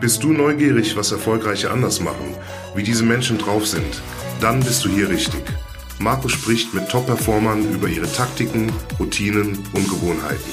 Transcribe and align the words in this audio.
Bist 0.00 0.22
du 0.22 0.32
neugierig, 0.32 0.96
was 0.96 1.12
Erfolgreiche 1.12 1.70
anders 1.70 2.00
machen, 2.00 2.34
wie 2.74 2.82
diese 2.82 3.04
Menschen 3.04 3.36
drauf 3.36 3.66
sind? 3.66 4.00
Dann 4.40 4.60
bist 4.60 4.82
du 4.82 4.88
hier 4.88 5.10
richtig. 5.10 5.42
Marco 5.98 6.26
spricht 6.28 6.72
mit 6.72 6.88
Top-Performern 6.88 7.70
über 7.70 7.86
ihre 7.86 8.10
Taktiken, 8.10 8.72
Routinen 8.98 9.58
und 9.74 9.88
Gewohnheiten. 9.90 10.50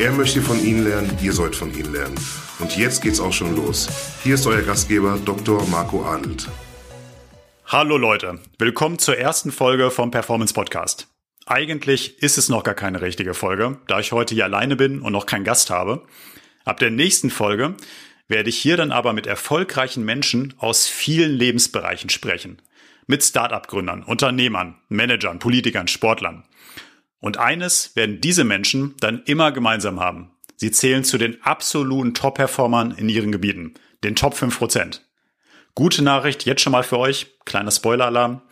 Er 0.00 0.10
möchte 0.10 0.42
von 0.42 0.60
ihnen 0.64 0.82
lernen, 0.82 1.16
ihr 1.22 1.32
sollt 1.32 1.54
von 1.54 1.72
ihnen 1.72 1.92
lernen. 1.92 2.18
Und 2.58 2.76
jetzt 2.76 3.00
geht's 3.00 3.20
auch 3.20 3.32
schon 3.32 3.54
los. 3.54 3.88
Hier 4.24 4.34
ist 4.34 4.48
euer 4.48 4.62
Gastgeber 4.62 5.16
Dr. 5.24 5.64
Marco 5.68 6.04
Adelt. 6.04 6.48
Hallo 7.66 7.98
Leute, 7.98 8.40
willkommen 8.58 8.98
zur 8.98 9.16
ersten 9.16 9.52
Folge 9.52 9.92
vom 9.92 10.10
Performance 10.10 10.54
Podcast. 10.54 11.06
Eigentlich 11.46 12.20
ist 12.20 12.36
es 12.36 12.48
noch 12.48 12.64
gar 12.64 12.74
keine 12.74 13.00
richtige 13.00 13.34
Folge, 13.34 13.78
da 13.86 14.00
ich 14.00 14.10
heute 14.10 14.34
hier 14.34 14.46
alleine 14.46 14.74
bin 14.74 15.02
und 15.02 15.12
noch 15.12 15.26
keinen 15.26 15.44
Gast 15.44 15.70
habe. 15.70 16.02
Ab 16.64 16.80
der 16.80 16.90
nächsten 16.90 17.30
Folge 17.30 17.76
werde 18.28 18.50
ich 18.50 18.58
hier 18.58 18.76
dann 18.76 18.92
aber 18.92 19.12
mit 19.12 19.26
erfolgreichen 19.26 20.04
Menschen 20.04 20.54
aus 20.58 20.86
vielen 20.86 21.32
Lebensbereichen 21.32 22.10
sprechen. 22.10 22.62
Mit 23.06 23.24
Start-up-Gründern, 23.24 24.02
Unternehmern, 24.02 24.76
Managern, 24.88 25.38
Politikern, 25.38 25.88
Sportlern. 25.88 26.44
Und 27.20 27.38
eines 27.38 27.96
werden 27.96 28.20
diese 28.20 28.44
Menschen 28.44 28.94
dann 29.00 29.22
immer 29.24 29.50
gemeinsam 29.50 29.98
haben. 29.98 30.30
Sie 30.56 30.70
zählen 30.70 31.04
zu 31.04 31.18
den 31.18 31.42
absoluten 31.42 32.14
Top-Performern 32.14 32.92
in 32.92 33.08
ihren 33.08 33.32
Gebieten, 33.32 33.74
den 34.04 34.14
Top 34.14 34.34
5%. 34.34 35.00
Gute 35.74 36.02
Nachricht 36.02 36.44
jetzt 36.44 36.60
schon 36.60 36.72
mal 36.72 36.82
für 36.82 36.98
euch, 36.98 37.38
kleiner 37.44 37.70
Spoiler-Alarm. 37.70 38.42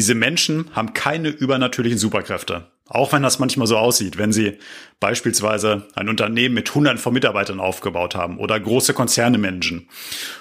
Diese 0.00 0.14
Menschen 0.14 0.74
haben 0.74 0.94
keine 0.94 1.28
übernatürlichen 1.28 1.98
Superkräfte. 1.98 2.70
Auch 2.88 3.12
wenn 3.12 3.22
das 3.22 3.38
manchmal 3.38 3.66
so 3.66 3.76
aussieht, 3.76 4.16
wenn 4.16 4.32
sie 4.32 4.56
beispielsweise 4.98 5.88
ein 5.94 6.08
Unternehmen 6.08 6.54
mit 6.54 6.74
hunderten 6.74 6.98
von 6.98 7.12
Mitarbeitern 7.12 7.60
aufgebaut 7.60 8.14
haben 8.14 8.38
oder 8.38 8.58
große 8.58 8.94
Konzerne 8.94 9.36
managen 9.36 9.90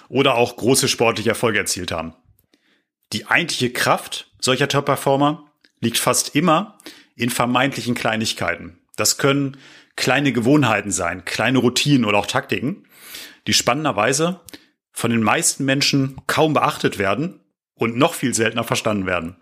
oder 0.08 0.36
auch 0.36 0.56
große 0.56 0.88
sportliche 0.88 1.31
Erfolge 1.31 1.59
erzielt 1.59 1.92
haben. 1.92 2.14
Die 3.11 3.25
eigentliche 3.25 3.73
Kraft 3.73 4.31
solcher 4.39 4.69
Top-Performer 4.69 5.52
liegt 5.81 5.97
fast 5.97 6.38
immer 6.38 6.78
in 7.17 7.30
vermeintlichen 7.30 7.95
Kleinigkeiten. 7.95 8.80
Das 8.95 9.17
können 9.17 9.58
kleine 9.97 10.31
Gewohnheiten 10.31 10.91
sein, 10.91 11.25
kleine 11.25 11.58
Routinen 11.58 12.06
oder 12.06 12.19
auch 12.19 12.28
Taktiken, 12.28 12.88
die 13.45 13.53
spannenderweise 13.53 14.39
von 14.94 15.12
den 15.12 15.22
meisten 15.22 15.66
Menschen 15.66 16.16
kaum 16.28 16.53
beachtet 16.53 16.97
werden 16.97 17.41
und 17.73 17.97
noch 17.97 18.14
viel 18.14 18.34
seltener 18.34 18.64
verstanden 18.64 19.06
werden. 19.06 19.36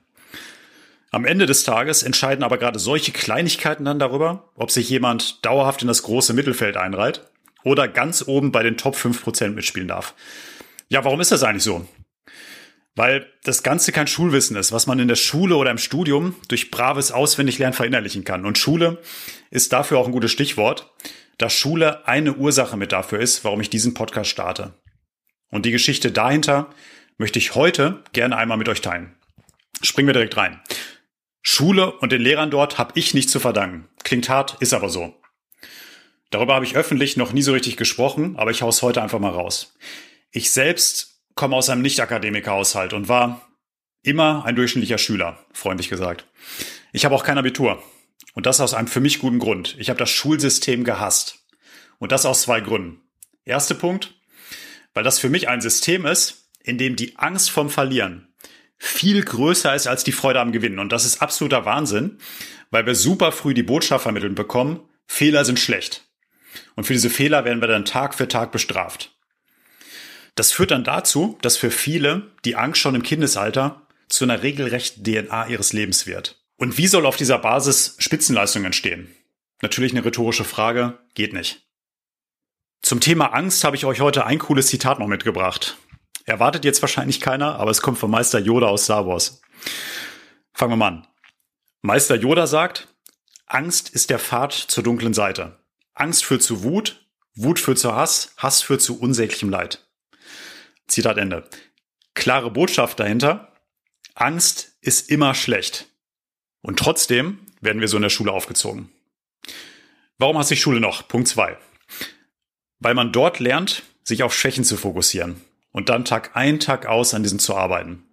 Am 1.11 1.25
Ende 1.25 1.45
des 1.45 1.63
Tages 1.63 2.03
entscheiden 2.03 2.44
aber 2.44 2.58
gerade 2.58 2.80
solche 2.80 3.11
Kleinigkeiten 3.11 3.86
dann 3.86 4.00
darüber, 4.00 4.52
ob 4.55 4.72
sich 4.72 4.89
jemand 4.89 5.45
dauerhaft 5.45 5.81
in 5.81 5.88
das 5.88 6.03
große 6.03 6.33
Mittelfeld 6.33 6.75
einreiht 6.75 7.22
oder 7.64 7.88
ganz 7.88 8.27
oben 8.27 8.52
bei 8.52 8.61
den 8.64 8.77
Top 8.77 8.95
5% 8.95 9.49
mitspielen 9.49 9.88
darf. 9.88 10.16
Ja, 10.89 11.05
warum 11.05 11.22
ist 11.22 11.31
das 11.31 11.44
eigentlich 11.44 11.64
so? 11.64 11.88
Weil 12.95 13.27
das 13.44 13.64
Ganze 13.64 13.91
kein 13.91 14.08
Schulwissen 14.08 14.58
ist, 14.58 14.72
was 14.72 14.88
man 14.88 14.99
in 14.99 15.08
der 15.08 15.16
Schule 15.16 15.55
oder 15.55 15.72
im 15.72 15.77
Studium 15.77 16.36
durch 16.47 16.72
braves 16.72 17.11
Auswendiglernen 17.11 17.75
verinnerlichen 17.75 18.23
kann. 18.23 18.45
Und 18.45 18.58
Schule 18.58 19.02
ist 19.49 19.71
dafür 19.71 19.99
auch 19.99 20.08
ein 20.08 20.11
gutes 20.11 20.31
Stichwort, 20.31 20.92
da 21.38 21.49
Schule 21.49 22.08
eine 22.08 22.33
Ursache 22.33 22.75
mit 22.75 22.92
dafür 22.92 23.19
ist, 23.19 23.44
warum 23.44 23.61
ich 23.61 23.69
diesen 23.69 23.94
Podcast 23.94 24.30
starte. 24.30 24.73
Und 25.52 25.66
die 25.66 25.71
Geschichte 25.71 26.11
dahinter 26.11 26.69
möchte 27.17 27.39
ich 27.39 27.55
heute 27.55 28.03
gerne 28.14 28.36
einmal 28.36 28.58
mit 28.58 28.67
euch 28.67 28.81
teilen. 28.81 29.16
Springen 29.83 30.08
wir 30.08 30.14
direkt 30.14 30.38
rein. 30.38 30.59
Schule 31.50 31.94
und 31.94 32.12
den 32.12 32.22
Lehrern 32.22 32.52
dort 32.52 32.78
habe 32.78 32.92
ich 32.95 33.14
nicht 33.14 33.30
zu 33.30 33.40
verdanken. 33.40 33.88
Klingt 34.03 34.28
hart, 34.28 34.58
ist 34.59 34.73
aber 34.73 34.90
so. 34.90 35.16
Darüber 36.30 36.56
habe 36.56 36.66
ich 36.66 36.76
öffentlich 36.76 37.16
noch 37.16 37.31
nie 37.31 37.42
so 37.42 37.54
richtig 37.54 37.77
gesprochen, 37.77 38.36
aber 38.36 38.52
ich 38.52 38.64
hau's 38.64 38.82
heute 38.82 39.02
einfach 39.02 39.20
mal 39.20 39.32
raus. 39.32 39.77
Ich 40.30 40.52
selbst 40.52 41.21
komme 41.36 41.55
aus 41.55 41.70
einem 41.70 41.83
Nicht-Akademiker-Haushalt 41.83 42.92
und 42.92 43.08
war 43.08 43.48
immer 44.04 44.44
ein 44.44 44.58
durchschnittlicher 44.58 44.98
Schüler, 44.98 45.45
freundlich 45.54 45.88
gesagt. 45.88 46.27
Ich 46.92 47.05
habe 47.05 47.16
auch 47.16 47.23
kein 47.23 47.38
Abitur. 47.38 47.82
Und 48.33 48.45
das 48.45 48.60
aus 48.60 48.73
einem 48.73 48.89
für 48.89 49.00
mich 49.00 49.20
guten 49.20 49.39
Grund. 49.39 49.77
Ich 49.80 49.89
habe 49.89 50.00
das 50.00 50.10
Schulsystem 50.10 50.83
gehasst. 50.83 51.45
Und 51.98 52.11
das 52.11 52.26
aus 52.26 52.42
zwei 52.42 52.60
Gründen. 52.60 53.00
Erster 53.45 53.76
Punkt, 53.76 54.16
weil 54.94 55.05
das 55.05 55.17
für 55.17 55.30
mich 55.30 55.48
ein 55.48 55.61
System 55.61 56.05
ist, 56.05 56.50
in 56.61 56.77
dem 56.77 56.98
die 56.98 57.17
Angst 57.17 57.52
vom 57.52 57.70
Verlieren 57.70 58.27
viel 58.77 59.23
größer 59.23 59.73
ist 59.76 59.88
als 59.88 60.04
die 60.04 60.11
Freude 60.11 60.39
am 60.39 60.52
Gewinnen. 60.52 60.80
Und 60.80 60.92
das 60.92 61.05
ist 61.05 61.21
absoluter 61.21 61.65
Wahnsinn, 61.65 62.17
weil 62.70 62.86
wir 62.86 62.95
super 62.95 63.32
früh 63.32 63.54
die 63.54 63.64
Botschaft 63.64 64.04
vermitteln 64.04 64.36
bekommen, 64.36 64.82
Fehler 65.08 65.45
sind 65.45 65.60
schlecht. 65.60 66.05
Und 66.76 66.86
für 66.86 66.93
diese 66.93 67.10
Fehler 67.10 67.45
werden 67.45 67.61
wir 67.61 67.67
dann 67.67 67.86
Tag 67.86 68.14
für 68.14 68.27
Tag 68.27 68.52
bestraft. 68.52 69.15
Das 70.36 70.52
führt 70.52 70.71
dann 70.71 70.83
dazu, 70.83 71.38
dass 71.42 71.58
für 71.58 71.71
viele 71.71 72.32
die 72.45 72.55
Angst 72.55 72.82
schon 72.82 72.95
im 72.95 73.04
Kindesalter 73.04 73.88
zu 74.10 74.23
einer 74.23 74.43
regelrechten 74.43 75.04
DNA 75.04 75.48
ihres 75.48 75.73
Lebens 75.73 76.05
wird. 76.05 76.44
Und 76.58 76.77
wie 76.77 76.88
soll 76.88 77.05
auf 77.05 77.17
dieser 77.17 77.39
Basis 77.39 77.95
Spitzenleistung 77.99 78.64
entstehen? 78.64 79.14
Natürlich 79.61 79.92
eine 79.94 80.05
rhetorische 80.05 80.44
Frage, 80.44 80.99
geht 81.15 81.33
nicht. 81.33 81.67
Zum 82.82 82.99
Thema 82.99 83.33
Angst 83.33 83.64
habe 83.64 83.76
ich 83.76 83.86
euch 83.86 84.02
heute 84.02 84.26
ein 84.26 84.39
cooles 84.39 84.67
Zitat 84.67 84.99
noch 84.99 85.08
mitgebracht. 85.08 85.77
Erwartet 86.27 86.65
jetzt 86.65 86.82
wahrscheinlich 86.82 87.21
keiner, 87.21 87.55
aber 87.55 87.71
es 87.71 87.82
kommt 87.82 87.98
von 87.98 88.11
Meister 88.11 88.38
Yoda 88.38 88.67
aus 88.67 88.83
Star 88.83 89.08
Wars. 89.08 89.42
Fangen 90.54 90.73
wir 90.73 90.76
mal 90.76 90.88
an. 90.89 91.08
Meister 91.82 92.15
Yoda 92.15 92.48
sagt, 92.48 92.89
Angst 93.45 93.89
ist 93.89 94.10
der 94.10 94.20
Pfad 94.20 94.52
zur 94.52 94.83
dunklen 94.83 95.14
Seite. 95.14 95.58
Angst 95.93 96.26
führt 96.26 96.43
zu 96.43 96.64
Wut, 96.64 97.08
Wut 97.33 97.61
führt 97.61 97.80
zu 97.80 97.95
Hass, 97.95 98.33
Hass 98.36 98.61
führt 98.61 98.82
zu 98.82 98.99
unsäglichem 98.99 99.49
Leid. 99.49 99.88
Zitat 100.88 101.17
Ende. 101.17 101.49
Klare 102.14 102.52
Botschaft 102.52 102.99
dahinter. 102.99 103.54
Angst 104.14 104.77
ist 104.82 105.09
immer 105.09 105.33
schlecht. 105.33 105.86
Und 106.61 106.77
trotzdem 106.77 107.39
werden 107.61 107.80
wir 107.80 107.88
so 107.88 107.95
in 107.95 108.04
der 108.04 108.09
Schule 108.09 108.33
aufgezogen. 108.33 108.92
Warum 110.17 110.38
hasse 110.38 110.55
ich 110.55 110.61
Schule 110.61 110.82
noch? 110.82 111.08
Punkt 111.08 111.30
zwei. 111.30 111.58
Weil 112.80 112.95
man 112.95 113.14
dort 113.14 113.39
lernt, 113.39 113.83
sich 114.04 114.23
auf 114.23 114.36
Schwächen 114.36 114.65
zu 114.65 114.76
fokussieren 114.76 115.42
und 115.77 115.89
dann 115.89 116.05
Tag 116.05 116.32
ein, 116.33 116.60
Tag 116.60 116.88
aus 116.88 117.14
an 117.14 117.21
diesem 117.21 117.38
zu 117.38 117.55
arbeiten. 117.55 118.04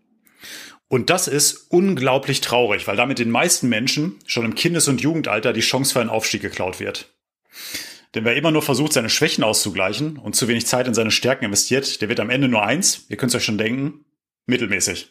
Und 0.86 1.08
das 1.08 1.28
ist 1.28 1.70
unglaublich 1.70 2.42
traurig, 2.42 2.86
weil 2.86 2.96
damit 2.96 3.18
den 3.18 3.30
meisten 3.30 3.70
Menschen 3.70 4.18
schon 4.26 4.44
im 4.44 4.54
Kindes- 4.54 4.86
und 4.86 5.00
Jugendalter 5.00 5.54
die 5.54 5.62
Chance 5.62 5.94
für 5.94 6.02
einen 6.02 6.10
Aufstieg 6.10 6.42
geklaut 6.42 6.78
wird. 6.78 7.14
Denn 8.14 8.26
wer 8.26 8.36
immer 8.36 8.50
nur 8.50 8.60
versucht, 8.60 8.92
seine 8.92 9.08
Schwächen 9.08 9.42
auszugleichen 9.42 10.18
und 10.18 10.36
zu 10.36 10.46
wenig 10.46 10.66
Zeit 10.66 10.86
in 10.86 10.92
seine 10.92 11.10
Stärken 11.10 11.46
investiert, 11.46 12.02
der 12.02 12.10
wird 12.10 12.20
am 12.20 12.28
Ende 12.28 12.48
nur 12.48 12.62
eins, 12.62 13.06
ihr 13.08 13.16
könnt 13.16 13.30
es 13.30 13.36
euch 13.36 13.44
schon 13.44 13.56
denken, 13.56 14.04
mittelmäßig. 14.44 15.10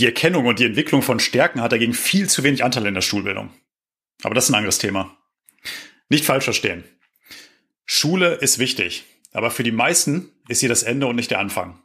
Die 0.00 0.06
Erkennung 0.06 0.46
und 0.46 0.58
die 0.58 0.66
Entwicklung 0.66 1.00
von 1.00 1.20
Stärken 1.20 1.60
hat 1.60 1.70
dagegen 1.70 1.94
viel 1.94 2.28
zu 2.28 2.42
wenig 2.42 2.64
Anteil 2.64 2.86
in 2.86 2.94
der 2.94 3.02
Schulbildung. 3.02 3.50
Aber 4.24 4.34
das 4.34 4.46
ist 4.46 4.50
ein 4.50 4.56
anderes 4.56 4.78
Thema. 4.78 5.16
Nicht 6.08 6.24
falsch 6.24 6.44
verstehen. 6.44 6.82
Schule 7.86 8.34
ist 8.34 8.58
wichtig. 8.58 9.04
Aber 9.32 9.52
für 9.52 9.62
die 9.62 9.72
meisten 9.72 10.30
ist 10.48 10.60
sie 10.60 10.68
das 10.68 10.82
Ende 10.82 11.06
und 11.06 11.16
nicht 11.16 11.30
der 11.30 11.40
Anfang. 11.40 11.78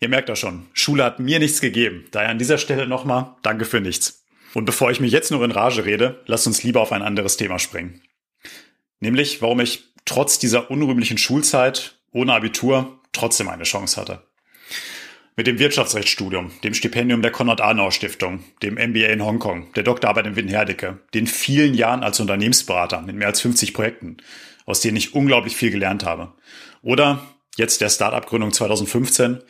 Ihr 0.00 0.08
merkt 0.08 0.28
das 0.28 0.38
schon. 0.38 0.66
Schule 0.72 1.04
hat 1.04 1.20
mir 1.20 1.38
nichts 1.38 1.60
gegeben. 1.60 2.06
Daher 2.10 2.30
an 2.30 2.38
dieser 2.38 2.58
Stelle 2.58 2.86
nochmal 2.86 3.36
Danke 3.42 3.64
für 3.64 3.80
nichts. 3.80 4.24
Und 4.54 4.64
bevor 4.64 4.90
ich 4.90 5.00
mich 5.00 5.12
jetzt 5.12 5.30
nur 5.30 5.44
in 5.44 5.50
Rage 5.50 5.84
rede, 5.84 6.22
lasst 6.26 6.46
uns 6.46 6.62
lieber 6.62 6.80
auf 6.80 6.92
ein 6.92 7.02
anderes 7.02 7.36
Thema 7.36 7.58
springen. 7.58 8.00
Nämlich, 9.00 9.42
warum 9.42 9.60
ich 9.60 9.84
trotz 10.06 10.38
dieser 10.38 10.70
unrühmlichen 10.70 11.18
Schulzeit 11.18 11.98
ohne 12.12 12.32
Abitur 12.32 12.98
trotzdem 13.12 13.48
eine 13.48 13.64
Chance 13.64 14.00
hatte. 14.00 14.22
Mit 15.36 15.46
dem 15.46 15.58
Wirtschaftsrechtsstudium, 15.58 16.50
dem 16.64 16.72
Stipendium 16.72 17.20
der 17.20 17.30
Konrad-Adenauer-Stiftung, 17.30 18.42
dem 18.62 18.74
MBA 18.74 19.08
in 19.08 19.22
Hongkong, 19.22 19.70
der 19.74 19.82
Doktorarbeit 19.82 20.26
in 20.26 20.36
Wien-Herdecke, 20.36 21.00
den 21.12 21.26
vielen 21.26 21.74
Jahren 21.74 22.02
als 22.02 22.20
Unternehmensberater 22.20 23.02
mit 23.02 23.16
mehr 23.16 23.28
als 23.28 23.42
50 23.42 23.74
Projekten, 23.74 24.16
aus 24.64 24.80
denen 24.80 24.96
ich 24.96 25.14
unglaublich 25.14 25.54
viel 25.54 25.70
gelernt 25.70 26.06
habe 26.06 26.32
oder 26.80 27.35
jetzt 27.56 27.80
der 27.80 27.88
Startup-Gründung 27.88 28.52
2015 28.52 29.42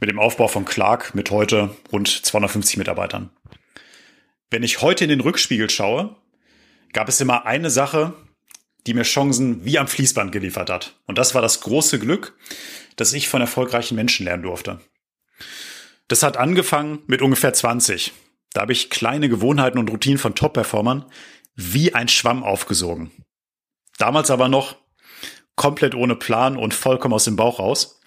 mit 0.00 0.08
dem 0.08 0.18
Aufbau 0.18 0.48
von 0.48 0.64
Clark 0.64 1.14
mit 1.14 1.30
heute 1.30 1.76
rund 1.92 2.08
250 2.08 2.76
Mitarbeitern. 2.76 3.30
Wenn 4.50 4.62
ich 4.62 4.80
heute 4.80 5.04
in 5.04 5.10
den 5.10 5.20
Rückspiegel 5.20 5.68
schaue, 5.68 6.16
gab 6.92 7.08
es 7.08 7.20
immer 7.20 7.44
eine 7.44 7.70
Sache, 7.70 8.14
die 8.86 8.94
mir 8.94 9.02
Chancen 9.02 9.64
wie 9.64 9.78
am 9.78 9.88
Fließband 9.88 10.32
geliefert 10.32 10.70
hat. 10.70 10.98
Und 11.06 11.18
das 11.18 11.34
war 11.34 11.42
das 11.42 11.60
große 11.60 11.98
Glück, 11.98 12.34
dass 12.96 13.12
ich 13.12 13.28
von 13.28 13.40
erfolgreichen 13.40 13.96
Menschen 13.96 14.24
lernen 14.24 14.44
durfte. 14.44 14.80
Das 16.06 16.22
hat 16.22 16.38
angefangen 16.38 17.00
mit 17.06 17.20
ungefähr 17.20 17.52
20. 17.52 18.12
Da 18.54 18.62
habe 18.62 18.72
ich 18.72 18.88
kleine 18.88 19.28
Gewohnheiten 19.28 19.78
und 19.78 19.90
Routinen 19.90 20.18
von 20.18 20.34
Top-Performern 20.34 21.04
wie 21.54 21.92
ein 21.92 22.08
Schwamm 22.08 22.42
aufgesogen. 22.42 23.10
Damals 23.98 24.30
aber 24.30 24.48
noch 24.48 24.76
komplett 25.58 25.94
ohne 25.94 26.16
Plan 26.16 26.56
und 26.56 26.72
vollkommen 26.72 27.12
aus 27.12 27.24
dem 27.24 27.36
Bauch 27.36 27.58
raus. 27.58 28.00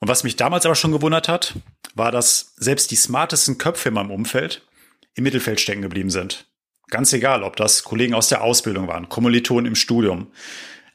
Und 0.00 0.08
was 0.08 0.24
mich 0.24 0.36
damals 0.36 0.66
aber 0.66 0.74
schon 0.74 0.92
gewundert 0.92 1.28
hat, 1.28 1.54
war, 1.94 2.12
dass 2.12 2.52
selbst 2.56 2.90
die 2.90 2.96
smartesten 2.96 3.56
Köpfe 3.56 3.88
in 3.88 3.94
meinem 3.94 4.10
Umfeld 4.10 4.66
im 5.14 5.24
Mittelfeld 5.24 5.60
stecken 5.60 5.80
geblieben 5.80 6.10
sind. 6.10 6.46
Ganz 6.90 7.14
egal, 7.14 7.42
ob 7.42 7.56
das 7.56 7.84
Kollegen 7.84 8.12
aus 8.12 8.28
der 8.28 8.42
Ausbildung 8.42 8.88
waren, 8.88 9.08
Kommilitonen 9.08 9.66
im 9.66 9.74
Studium, 9.74 10.30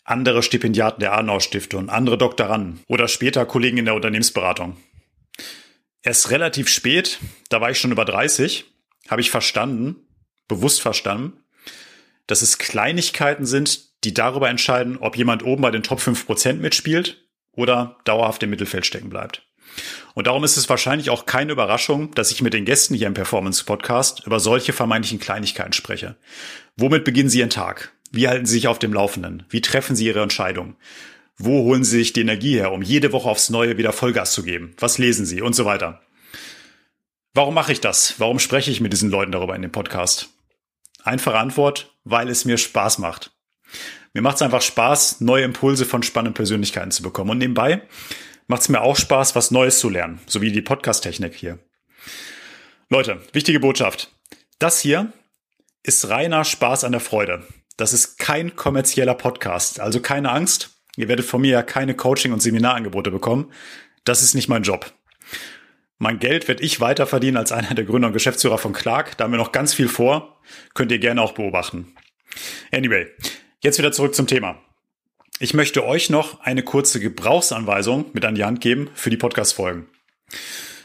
andere 0.04 0.44
Stipendiaten 0.44 1.00
der 1.00 1.14
Arnau 1.14 1.40
Stiftung, 1.40 1.90
andere 1.90 2.18
Doktoranden 2.18 2.82
oder 2.88 3.08
später 3.08 3.46
Kollegen 3.46 3.78
in 3.78 3.86
der 3.86 3.96
Unternehmensberatung. 3.96 4.78
Erst 6.04 6.30
relativ 6.30 6.70
spät, 6.70 7.20
da 7.50 7.62
war 7.62 7.72
ich 7.72 7.80
schon 7.80 7.92
über 7.92 8.06
30, 8.06 8.66
habe 9.10 9.22
ich 9.22 9.32
verstanden, 9.32 9.96
bewusst 10.48 10.82
verstanden, 10.82 11.44
dass 12.28 12.42
es 12.42 12.58
Kleinigkeiten 12.58 13.46
sind, 13.46 13.88
die 14.04 14.13
darüber 14.13 14.50
entscheiden, 14.50 14.98
ob 14.98 15.18
jemand 15.18 15.44
oben 15.44 15.62
bei 15.62 15.72
den 15.72 15.84
Top 15.84 16.00
5% 16.00 16.54
mitspielt 16.54 17.25
oder 17.51 17.98
dauerhaft 18.06 18.44
im 18.44 18.50
Mittelfeld 18.50 18.86
stecken 18.86 19.10
bleibt. 19.10 19.44
Und 20.13 20.28
darum 20.28 20.44
ist 20.44 20.57
es 20.57 20.69
wahrscheinlich 20.69 21.10
auch 21.10 21.25
keine 21.25 21.51
Überraschung, 21.51 22.12
dass 22.16 22.31
ich 22.31 22.42
mit 22.42 22.54
den 22.54 22.66
Gästen 22.66 22.96
hier 22.96 23.07
im 23.07 23.13
Performance 23.13 23.63
Podcast 23.63 24.25
über 24.25 24.40
solche 24.40 24.74
vermeintlichen 24.74 25.19
Kleinigkeiten 25.19 25.74
spreche. 25.74 26.16
Womit 26.75 27.04
beginnen 27.04 27.30
Sie 27.30 27.40
Ihren 27.40 27.50
Tag? 27.50 27.94
Wie 28.12 28.28
halten 28.28 28.46
Sie 28.46 28.54
sich 28.54 28.68
auf 28.68 28.80
dem 28.80 28.94
Laufenden? 28.94 29.44
Wie 29.50 29.62
treffen 29.62 29.96
Sie 29.96 30.06
Ihre 30.06 30.22
Entscheidung? 30.22 30.75
Wo 31.38 31.63
holen 31.63 31.84
Sie 31.84 31.98
sich 31.98 32.13
die 32.13 32.22
Energie 32.22 32.56
her, 32.56 32.72
um 32.72 32.81
jede 32.81 33.13
Woche 33.13 33.30
aufs 33.30 33.50
Neue 33.50 33.78
wieder 33.78 33.94
Vollgas 33.94 34.34
zu 34.34 34.44
geben? 34.44 34.74
Was 34.80 34.98
lesen 34.98 35.25
Sie 35.25 35.42
und 35.42 35.54
so 35.54 35.66
weiter? 35.66 36.01
Warum 37.34 37.54
mache 37.54 37.72
ich 37.72 37.80
das? 37.80 38.16
Warum 38.19 38.40
spreche 38.40 38.72
ich 38.72 38.81
mit 38.81 38.92
diesen 38.92 39.12
Leuten 39.12 39.31
darüber 39.31 39.56
in 39.56 39.62
dem 39.62 39.72
Podcast? 39.72 40.30
Einfache 41.04 41.38
Antwort, 41.38 41.96
weil 42.04 42.28
es 42.28 42.44
mir 42.44 42.57
Spaß 42.57 42.98
macht. 42.98 43.31
Mir 44.13 44.21
macht 44.21 44.38
es 44.38 44.42
einfach 44.42 44.62
Spaß, 44.62 45.21
neue 45.21 45.44
Impulse 45.44 45.86
von 45.86 46.04
spannenden 46.04 46.33
Persönlichkeiten 46.33 46.92
zu 46.92 47.04
bekommen. 47.04 47.31
Und 47.31 47.38
nebenbei 47.38 47.81
macht 48.48 48.62
es 48.62 48.69
mir 48.69 48.81
auch 48.81 48.95
Spaß, 48.95 49.36
was 49.36 49.51
Neues 49.51 49.80
zu 49.80 49.89
lernen, 49.89 50.19
so 50.25 50.42
wie 50.42 50.51
die 50.51 50.62
Podcast-Technik 50.62 51.36
hier. 51.36 51.60
Leute, 52.89 53.21
wichtige 53.33 53.60
Botschaft. 53.60 54.12
Das 54.57 54.80
hier 54.80 55.13
ist 55.83 56.10
reiner 56.10 56.44
Spaß 56.44 56.83
an 56.83 56.92
der 56.92 57.01
Freude. 57.01 57.44
Das 57.77 57.94
ist 57.94 58.18
kein 58.18 58.56
kommerzieller 58.56 59.13
Podcast, 59.13 59.80
also 59.80 60.01
keine 60.01 60.31
Angst. 60.31 60.72
Ihr 60.98 61.07
werdet 61.07 61.25
von 61.25 61.42
mir 61.42 61.51
ja 61.51 61.63
keine 61.63 61.95
Coaching- 61.95 62.33
und 62.33 62.42
Seminarangebote 62.42 63.12
bekommen. 63.12 63.54
Das 64.04 64.22
ist 64.22 64.33
nicht 64.33 64.50
mein 64.50 64.63
Job. 64.63 64.92
Mein 65.98 66.19
Geld 66.19 66.48
werde 66.48 66.63
ich 66.63 66.81
weiter 66.81 67.06
verdienen 67.06 67.38
als 67.38 67.51
einer 67.51 67.74
der 67.74 67.86
Gründer 67.86 68.07
und 68.07 68.13
Geschäftsführer 68.13 68.57
von 68.57 68.74
Clark. 68.74 69.18
Da 69.18 69.25
haben 69.25 69.31
wir 69.31 69.38
noch 69.38 69.51
ganz 69.51 69.74
viel 69.74 69.88
vor. 69.88 70.42
Könnt 70.74 70.92
ihr 70.92 71.00
gerne 71.00 71.22
auch 71.22 71.33
beobachten. 71.33 71.94
Anyway, 72.72 73.07
jetzt 73.62 73.78
wieder 73.78 73.92
zurück 73.92 74.16
zum 74.16 74.28
Thema. 74.28 74.58
Ich 75.40 75.54
möchte 75.54 75.86
euch 75.86 76.10
noch 76.10 76.42
eine 76.42 76.64
kurze 76.64 77.00
Gebrauchsanweisung 77.00 78.06
mit 78.14 78.26
an 78.26 78.36
die 78.36 78.44
Hand 78.44 78.62
geben 78.62 78.90
für 78.94 79.10
die 79.10 79.18
Podcast-Folgen. 79.18 79.88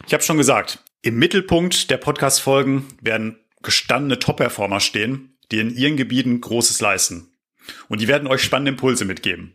Ich 0.06 0.12
habe 0.12 0.22
schon 0.22 0.36
gesagt, 0.36 0.78
im 1.02 1.18
Mittelpunkt 1.18 1.90
der 1.90 1.96
Podcast-Folgen 1.96 2.86
werden 3.00 3.38
gestandene 3.62 4.18
Top-Performer 4.18 4.80
stehen, 4.80 5.36
die 5.50 5.58
in 5.58 5.74
ihren 5.74 5.96
Gebieten 5.96 6.40
Großes 6.40 6.80
leisten. 6.80 7.28
Und 7.88 8.00
die 8.00 8.08
werden 8.08 8.28
euch 8.28 8.42
spannende 8.42 8.72
Impulse 8.72 9.04
mitgeben. 9.04 9.54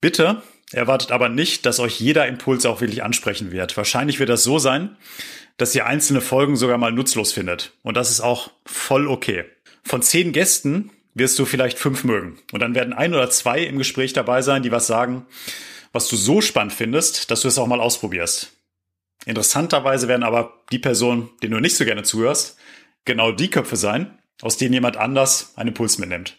Bitte 0.00 0.42
erwartet 0.72 1.12
aber 1.12 1.28
nicht, 1.28 1.66
dass 1.66 1.80
euch 1.80 2.00
jeder 2.00 2.26
Impuls 2.26 2.64
auch 2.64 2.80
wirklich 2.80 3.02
ansprechen 3.02 3.52
wird. 3.52 3.76
Wahrscheinlich 3.76 4.18
wird 4.18 4.30
das 4.30 4.42
so 4.42 4.58
sein, 4.58 4.96
dass 5.56 5.74
ihr 5.74 5.86
einzelne 5.86 6.20
Folgen 6.20 6.56
sogar 6.56 6.78
mal 6.78 6.92
nutzlos 6.92 7.32
findet. 7.32 7.72
Und 7.82 7.96
das 7.96 8.10
ist 8.10 8.20
auch 8.20 8.50
voll 8.64 9.06
okay. 9.06 9.44
Von 9.82 10.02
zehn 10.02 10.32
Gästen 10.32 10.90
wirst 11.14 11.38
du 11.38 11.44
vielleicht 11.44 11.78
fünf 11.78 12.04
mögen. 12.04 12.38
Und 12.52 12.60
dann 12.60 12.74
werden 12.74 12.92
ein 12.92 13.14
oder 13.14 13.30
zwei 13.30 13.60
im 13.60 13.78
Gespräch 13.78 14.12
dabei 14.12 14.42
sein, 14.42 14.62
die 14.62 14.72
was 14.72 14.86
sagen, 14.86 15.26
was 15.92 16.08
du 16.08 16.16
so 16.16 16.40
spannend 16.40 16.72
findest, 16.72 17.30
dass 17.30 17.42
du 17.42 17.48
es 17.48 17.58
auch 17.58 17.66
mal 17.66 17.80
ausprobierst. 17.80 18.52
Interessanterweise 19.26 20.08
werden 20.08 20.24
aber 20.24 20.62
die 20.72 20.78
Personen, 20.78 21.30
denen 21.42 21.52
du 21.52 21.60
nicht 21.60 21.76
so 21.76 21.84
gerne 21.84 22.02
zuhörst, 22.02 22.56
genau 23.04 23.30
die 23.30 23.50
Köpfe 23.50 23.76
sein, 23.76 24.18
aus 24.40 24.56
denen 24.56 24.72
jemand 24.72 24.96
anders 24.96 25.52
einen 25.56 25.68
Impuls 25.68 25.98
mitnimmt. 25.98 26.38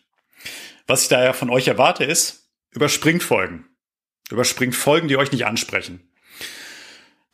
Was 0.87 1.03
ich 1.03 1.09
daher 1.09 1.33
von 1.33 1.49
euch 1.49 1.67
erwarte 1.67 2.03
ist, 2.03 2.49
überspringt 2.71 3.23
Folgen. 3.23 3.65
Überspringt 4.29 4.75
Folgen, 4.75 5.07
die 5.07 5.17
euch 5.17 5.31
nicht 5.31 5.45
ansprechen. 5.45 6.09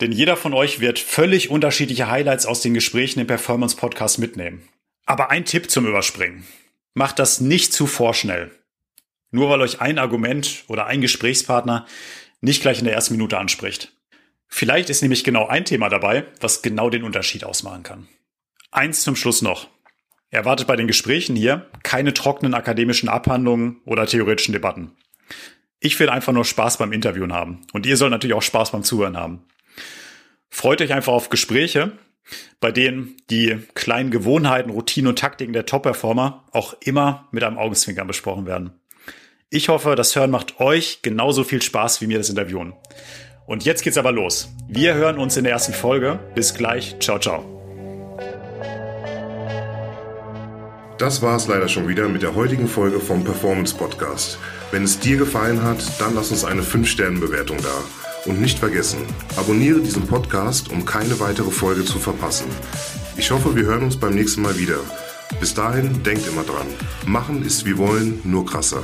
Denn 0.02 0.12
jeder 0.12 0.38
von 0.38 0.54
euch 0.54 0.80
wird 0.80 1.00
völlig 1.00 1.50
unterschiedliche 1.50 2.10
Highlights 2.10 2.46
aus 2.46 2.62
den 2.62 2.74
Gesprächen 2.74 3.20
im 3.20 3.28
Performance 3.28 3.76
Podcast 3.76 4.20
mitnehmen. 4.20 4.68
Aber 5.06 5.32
ein 5.32 5.46
Tipp 5.46 5.72
zum 5.72 5.88
Überspringen. 5.88 6.46
Macht 6.94 7.20
das 7.20 7.40
nicht 7.40 7.74
zu 7.74 7.88
vorschnell. 7.88 8.52
Nur 9.32 9.50
weil 9.50 9.62
euch 9.62 9.82
ein 9.82 10.00
Argument 10.00 10.64
oder 10.68 10.88
ein 10.88 11.02
Gesprächspartner 11.02 11.86
nicht 12.42 12.62
gleich 12.62 12.80
in 12.80 12.86
der 12.86 12.94
ersten 12.94 13.14
Minute 13.14 13.38
anspricht. 13.38 13.94
Vielleicht 14.48 14.90
ist 14.90 15.02
nämlich 15.02 15.24
genau 15.24 15.48
ein 15.48 15.66
Thema 15.66 15.90
dabei, 15.90 16.26
was 16.40 16.62
genau 16.62 16.90
den 16.90 17.04
Unterschied 17.04 17.44
ausmachen 17.44 17.84
kann. 17.84 18.08
Eins 18.72 19.04
zum 19.04 19.16
Schluss 19.16 19.42
noch. 19.42 19.68
Erwartet 20.32 20.68
bei 20.68 20.76
den 20.76 20.88
Gesprächen 20.88 21.36
hier 21.36 21.68
keine 21.84 22.14
trockenen 22.14 22.54
akademischen 22.54 23.10
Abhandlungen 23.10 23.82
oder 23.86 24.06
theoretischen 24.06 24.54
Debatten. 24.54 24.92
Ich 25.80 26.00
will 26.00 26.10
einfach 26.10 26.34
nur 26.34 26.46
Spaß 26.46 26.78
beim 26.78 26.92
Interviewen 26.92 27.34
haben. 27.34 27.62
Und 27.74 27.86
ihr 27.86 27.98
sollt 27.98 28.12
natürlich 28.12 28.36
auch 28.36 28.42
Spaß 28.42 28.72
beim 28.72 28.84
Zuhören 28.84 29.18
haben. 29.18 29.46
Freut 30.50 30.82
euch 30.82 30.94
einfach 30.94 31.14
auf 31.14 31.30
Gespräche 31.30 31.94
bei 32.60 32.72
denen 32.72 33.18
die 33.30 33.58
kleinen 33.74 34.12
Gewohnheiten, 34.12 34.70
Routinen 34.70 35.10
und 35.10 35.20
Taktiken 35.20 35.54
der 35.54 35.66
Top-Performer 35.66 36.46
auch 36.52 36.76
immer 36.82 37.28
mit 37.32 37.44
einem 37.44 37.58
Augenzwinkern 37.58 38.08
besprochen 38.08 38.46
werden. 38.46 38.72
Ich 39.50 39.70
hoffe, 39.70 39.96
das 39.96 40.16
Hören 40.16 40.30
macht 40.30 40.60
euch 40.60 41.02
genauso 41.02 41.44
viel 41.44 41.62
Spaß 41.62 42.02
wie 42.02 42.08
mir 42.08 42.20
das 42.20 42.30
Interviewen. 42.30 42.74
Und 43.48 43.66
jetzt 43.66 43.82
geht's 43.82 43.98
aber 43.98 44.12
los. 44.12 44.50
Wir 44.68 44.94
hören 44.94 45.18
uns 45.18 45.36
in 45.36 45.44
der 45.44 45.54
ersten 45.54 45.74
Folge. 45.74 46.20
Bis 46.36 46.54
gleich. 46.54 46.96
Ciao, 47.00 47.18
ciao. 47.18 47.44
Das 51.00 51.22
war 51.22 51.38
es 51.38 51.48
leider 51.48 51.68
schon 51.68 51.88
wieder 51.88 52.08
mit 52.10 52.22
der 52.22 52.36
heutigen 52.36 52.68
Folge 52.68 53.00
vom 53.00 53.24
Performance 53.24 53.74
Podcast. 53.76 54.38
Wenn 54.70 54.84
es 54.84 55.00
dir 55.00 55.18
gefallen 55.18 55.64
hat, 55.64 55.82
dann 56.00 56.14
lass 56.14 56.30
uns 56.30 56.46
eine 56.46 56.62
5-Sterne-Bewertung 56.62 57.58
da. 57.64 58.09
Und 58.26 58.42
nicht 58.42 58.60
vergessen, 58.60 59.00
abonniere 59.38 59.80
diesen 59.80 60.06
Podcast, 60.06 60.70
um 60.72 60.86
keine 60.86 61.20
weitere 61.20 61.52
Folge 61.52 61.86
zu 61.86 62.00
verpassen. 62.00 62.48
Ich 63.18 63.32
hoffe, 63.32 63.56
wir 63.56 63.64
hören 63.64 63.84
uns 63.84 63.98
beim 63.98 64.14
nächsten 64.14 64.42
Mal 64.42 64.58
wieder. 64.58 64.80
Bis 65.40 65.54
dahin, 65.54 66.04
denkt 66.04 66.28
immer 66.28 66.44
dran. 66.44 66.68
Machen 67.06 67.44
ist 67.46 67.66
wie 67.66 67.78
wollen, 67.78 68.22
nur 68.24 68.46
krasser. 68.46 68.84